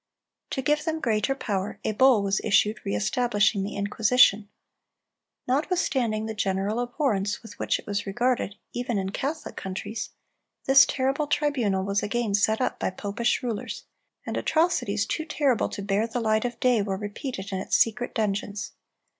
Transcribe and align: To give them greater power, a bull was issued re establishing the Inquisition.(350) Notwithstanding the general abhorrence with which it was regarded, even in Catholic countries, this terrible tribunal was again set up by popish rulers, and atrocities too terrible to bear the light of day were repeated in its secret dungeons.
To 0.49 0.63
give 0.63 0.83
them 0.83 0.99
greater 0.99 1.35
power, 1.35 1.79
a 1.83 1.91
bull 1.91 2.23
was 2.23 2.41
issued 2.43 2.79
re 2.83 2.95
establishing 2.95 3.61
the 3.61 3.75
Inquisition.(350) 3.75 4.47
Notwithstanding 5.47 6.25
the 6.25 6.33
general 6.33 6.79
abhorrence 6.79 7.43
with 7.43 7.59
which 7.59 7.77
it 7.77 7.85
was 7.85 8.07
regarded, 8.07 8.55
even 8.73 8.97
in 8.97 9.11
Catholic 9.11 9.55
countries, 9.55 10.09
this 10.65 10.87
terrible 10.87 11.27
tribunal 11.27 11.83
was 11.85 12.01
again 12.01 12.33
set 12.33 12.59
up 12.59 12.79
by 12.79 12.89
popish 12.89 13.43
rulers, 13.43 13.83
and 14.25 14.37
atrocities 14.37 15.05
too 15.05 15.23
terrible 15.25 15.69
to 15.69 15.83
bear 15.83 16.07
the 16.07 16.19
light 16.19 16.45
of 16.45 16.59
day 16.59 16.81
were 16.81 16.97
repeated 16.97 17.51
in 17.53 17.59
its 17.59 17.77
secret 17.77 18.15
dungeons. 18.15 18.71